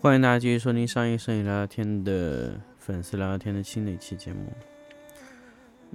[0.00, 4.52] 欢迎大家继续收听上一摄影聊聊天的粉丝聊聊天的新的一期节目。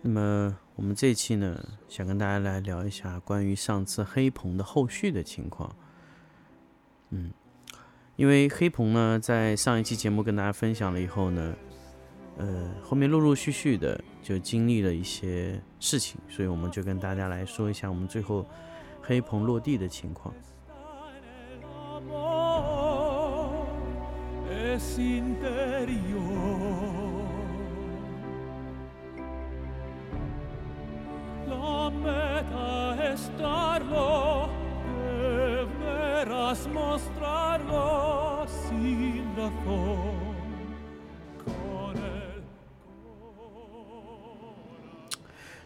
[0.01, 5.75] 那么我们这一期呢，想跟大家来聊一下关于上次黑棚的后续的情况。
[7.09, 7.33] 嗯，
[8.15, 11.53] 因为黑棚呢，在上一期节目跟大家分享了以后呢，
[12.37, 18.47] 呃，后面陆陆续续的就经历了一些事情，所以我们就跟大家来说一下我们最后
[19.01, 20.33] 黑棚落地的情况。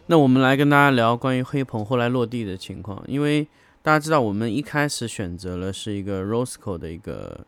[0.06, 3.48] 那我们来跟大家聊关于黑棚后来落地的情况，因为
[3.80, 7.46] 大家知道我们一开始选择了是一个 Rosco 的一个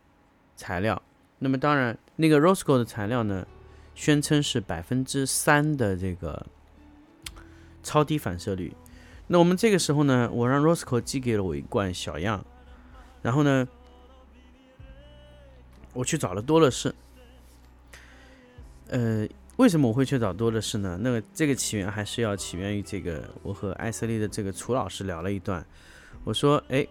[0.57, 1.03] 材料，
[1.41, 3.47] 那么当然那个 Rosco 的材料呢，
[3.95, 6.47] 宣称是百分之三的这个
[7.83, 8.73] 超低反射率。
[9.27, 12.43] 那我们这个时候呢，我让 Rosco 寄给了我一罐小样，
[13.21, 13.69] 然后呢，
[15.93, 16.95] 我去找了多乐士，
[18.89, 19.29] 呃。
[19.57, 20.99] 为什么我会去找多乐士呢？
[21.01, 25.65] 那个这个起源还是要起源于这个，我和艾瑟利的这个楚老师聊了一段。
[26.25, 26.87] 我说，哎，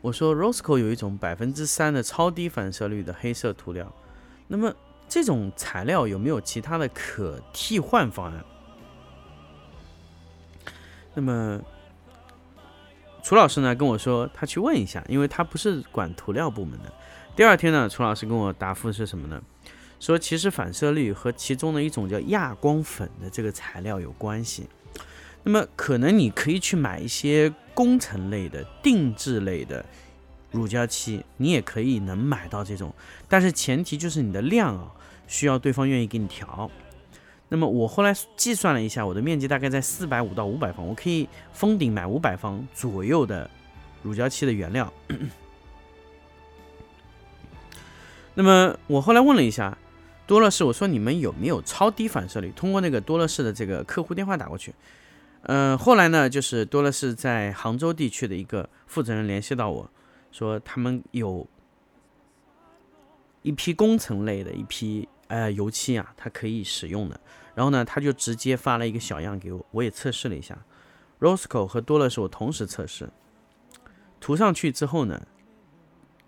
[0.00, 3.92] 我说 Rosco 有一种百分之三的超低反射率的黑色涂料，
[4.46, 4.72] 那么
[5.08, 8.44] 这种材料有没有其他的可替换方案？
[11.14, 11.60] 那么
[13.24, 16.92] 楚老师呢跟我说，他去问一下，因为他不是管涂料部门的。
[17.34, 19.42] 第二天呢，楚老师跟我答复是什么呢？
[20.02, 24.66] 说其实反射率和其中的一种叫亚光粉的这个材料有关系。
[25.44, 29.84] 那么可能你可以去买一些工程类的、定制类的
[30.50, 32.92] 乳胶漆，你也可以能买到这种，
[33.28, 34.90] 但是前提就是你的量啊，
[35.28, 36.68] 需要对方愿意给你调。
[37.48, 43.48] 那么我后来计算了一下，我的面积大概在四百五到五百方，我可以封顶买五百方左右的
[44.02, 44.92] 乳胶漆的原料。
[48.34, 49.78] 那么我后来问了一下。
[50.26, 52.50] 多乐士，我说你们有没有超低反射率？
[52.52, 54.74] 通过那个多乐士的这个客户电话打过去。
[55.42, 59.90] 嗯、后来呢，就是多乐士在杭州地区的一个负责人联系到我，
[60.30, 61.46] 说他们有
[63.42, 67.20] 一批工程类的一批呃油漆啊，它可以使用的。
[67.54, 70.56] 然后呢，他就直接发了一个小样给我，我也测试了一下。
[71.20, 73.10] Rosco 和多乐士我同时测试，
[74.20, 75.20] 涂上去之后呢，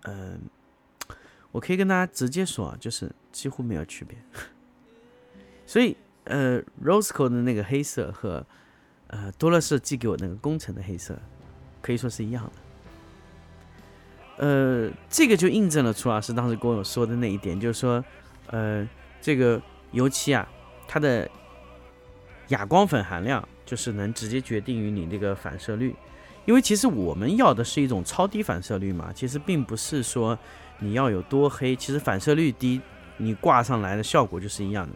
[0.03, 0.41] 嗯、
[1.55, 4.17] 我可以跟大家直接说啊，就是几乎没有区别。
[5.65, 5.95] 所以，
[6.25, 8.45] 呃，Rosco 的那个黑色和
[9.07, 11.17] 呃多乐士寄给我那个工程的黑色，
[11.81, 12.51] 可以说是一样的。
[14.45, 18.03] 呃，这个就印证了楚老师当时跟我说的那一点，就是说，
[18.47, 18.85] 呃，
[19.21, 19.61] 这个
[19.93, 20.45] 油漆啊，
[20.89, 21.29] 它的
[22.49, 25.95] 哑光粉含量就是能直接决定于你这个反射率。
[26.45, 30.37] 因为其实我们要的是一种超低反射率嘛，其实并不是说。
[30.79, 32.81] 你要有多黑，其实反射率低，
[33.15, 34.93] 你挂上来的效果就是一样的。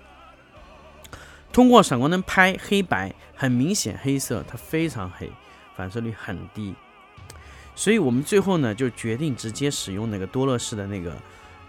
[1.54, 5.32] 通过闪光灯拍黑白，很明显黑色它非常黑，
[5.78, 6.76] 反射率很低。
[7.76, 11.16] 所以我们最后呢就决定直接使用那个多乐士的那个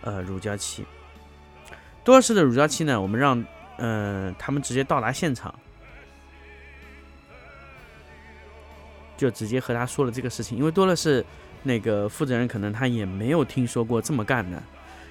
[0.01, 0.85] 呃乳胶漆。
[2.03, 3.45] 多乐士的乳胶漆呢，我们让
[3.77, 5.55] 呃他们直接到达现场，
[9.20, 11.25] 就直接和他说了这个事情，因为多乐士。
[11.62, 14.62] 那个负责人可能他也没有听说过这么干的，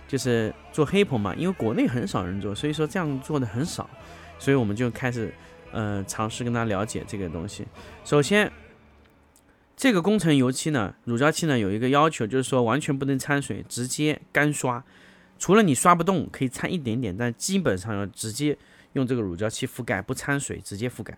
[0.08, 3.88] 就是做黑棚嘛，因为国内很少人做，所以说这样做的很少，
[4.40, 5.32] 所以我们就开始
[5.72, 7.68] 呃尝试跟他了解这个东西。
[8.04, 8.52] 首先，
[9.78, 14.84] 这个工程油漆呢，乳胶漆呢有一个要求，就是说完全不能掺水，直接干刷，
[15.38, 18.58] 除了你刷不动可以掺一点点，但基本上要直接
[18.94, 21.16] 用这个乳胶漆覆盖，不掺水，直接覆盖。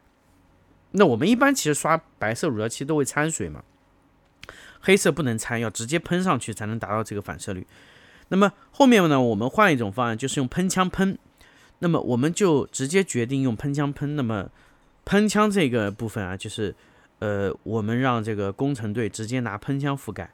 [0.91, 3.63] 那我们一般其实刷白色乳胶漆都会掺水嘛。
[4.79, 7.67] 黑色不能掺，要直接喷上去才能达到这个反射率。
[8.29, 11.17] 那么后面呢，我们换一种方案，就是用喷枪喷。
[11.79, 14.15] 那么我们就直接决定用喷枪喷。
[14.15, 14.49] 那么
[15.05, 16.75] 喷枪这个部分啊，就是
[17.19, 20.31] 呃，我们让这个工程队直接拿喷枪覆盖。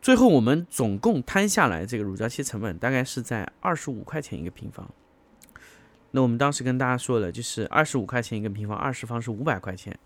[0.00, 4.88] 最后我们总共摊下来这个乳胶漆成本大概是在二十五块钱一个平方。
[6.12, 9.96] 那我们当时跟大家说了，就是二十五块钱一个平方，二十方是五百块钱。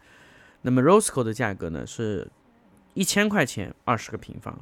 [0.62, 2.28] 那么 Rosco 的价格呢是
[2.94, 4.58] 一千块钱二十个平方，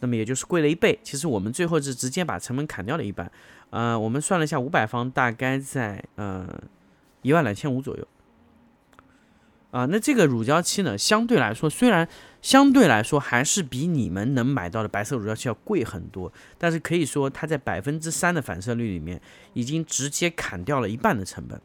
[0.00, 0.98] 那么也就是贵了一倍。
[1.02, 3.30] 其实我们最后是直接把成本砍掉了一半，
[3.70, 6.48] 呃，我们算了一下，五百方大概在呃
[7.22, 8.06] 一万两千五左右。
[9.74, 12.08] 啊，那这个乳胶漆呢，相对来说，虽然
[12.40, 19.20] 相对来说还是比你们能买到的白色乳胶漆要贵很多，但是可以说它在百分之三的反射率里面，
[19.52, 21.60] 已经直接砍掉了一半的成本。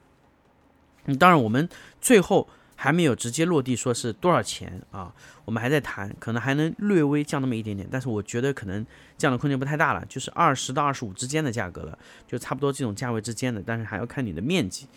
[1.05, 1.69] 嗯，当然我们
[2.01, 5.13] 最后还没有直接落地说是多少钱啊，
[5.45, 8.83] 我们还在谈，可能还能略微降那么一点点，但是我觉得可能
[9.19, 11.95] 降的空间不太大了，就是二十到二十五之间的价格了，
[12.27, 14.87] 就差不多这种价位之间的，但是还要看你的面积。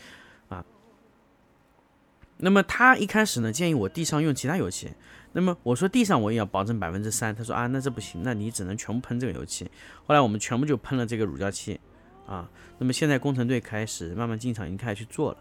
[2.45, 4.93] 那么他一开始呢建议我地上用其他油漆，
[5.33, 9.65] 那么我说地上我也要保证百分之三，他说啊那这不行，那你只能全部喷这个油漆。
[10.05, 11.79] 后来我们全部就喷了这个乳胶漆
[12.27, 12.51] 啊。
[12.79, 15.39] 那么现在工程队开始慢慢进场，已经开始去做了。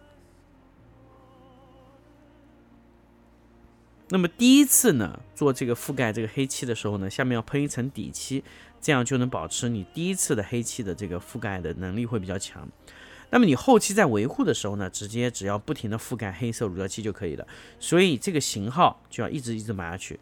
[4.09, 8.43] 那么第一次呢做这个覆盖这个黑漆的时候呢，下面要喷一层底漆，
[8.79, 12.69] 这样就能保持你第一次的黑漆的这个覆盖的能力会比较强。
[13.31, 17.47] 那么你后期在维护的时候呢，直接只要不停的覆盖黑色乳胶漆就可以了。
[17.79, 20.19] 所以这个型号就要一直一直买下去。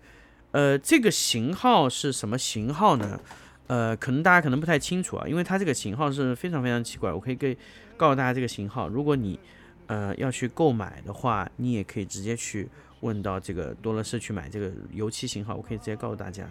[0.52, 3.20] 呃，这个型号是什么型号呢？
[3.68, 7.12] 呃，可能大家可能不太清楚啊，因为它这个型号是非常非常奇怪。
[7.12, 7.58] 我可以给
[7.98, 9.40] 告诉大家这个型号，如果你
[9.88, 12.70] 呃要去购买的话，你也可以直接去
[13.02, 16.48] 问到这个多乐士去买这个油漆型号，我可以直接告诉大家，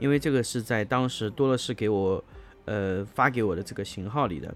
[0.00, 2.24] 因为这个是在当时多乐士给我
[2.64, 4.52] 呃发给我的这个型号里的。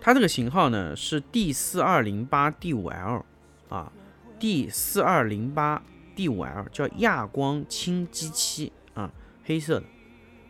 [0.00, 3.24] 它这个型号呢是 D 四二零八 D 五 L
[3.68, 3.92] 啊
[4.38, 5.82] ，D 四二零八
[6.16, 9.12] D 五 L 叫亚光清基漆啊，
[9.44, 9.86] 黑色的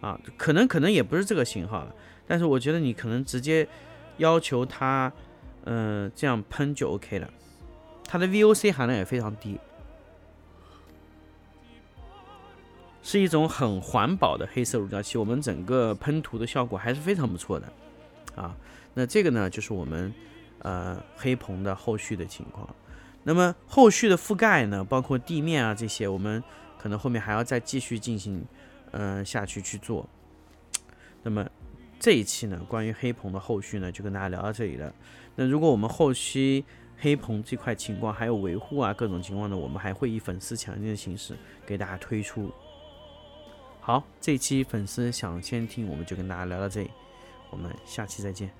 [0.00, 1.94] 啊，可能可能也不是这个型号了，
[2.26, 3.66] 但是我觉得你可能直接
[4.18, 5.12] 要求它，
[5.64, 7.28] 嗯，这样喷就 OK 了。
[8.04, 9.58] 它的 VOC 含量也非常低，
[13.02, 17.72] 是一种很环保的黑色乳胶漆，我们整个喷涂的效果还是非常不错的
[18.34, 18.56] 啊。
[18.94, 20.12] 那这个呢，就是我们
[20.60, 22.68] 呃黑棚的后续的情况。
[23.22, 26.42] 那么后续的覆盖呢，包括地面啊这些，我们
[26.78, 28.44] 可能后面还要再继续进行
[28.92, 30.08] 嗯下去去做。
[31.22, 31.46] 那么
[31.98, 34.92] 这一期呢，关于黑棚的后续呢，就跟大家聊到这里了。
[35.36, 36.64] 那如果我们后期
[36.98, 41.36] 黑棚这块情况还有维护啊各种情况呢，我们还会以粉丝强劲的形式
[41.66, 42.50] 给大家推出。
[43.80, 46.90] 好，这期粉丝想先听，我们就跟大家聊到这里，
[47.50, 48.59] 我们下期再见。